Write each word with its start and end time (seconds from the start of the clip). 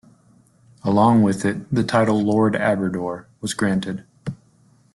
Along 0.81 1.21
with 1.21 1.45
it, 1.45 1.69
the 1.71 1.83
title 1.83 2.19
Lord 2.23 2.55
Aberdour 2.55 3.27
was 3.39 3.53
granted. 3.53 4.03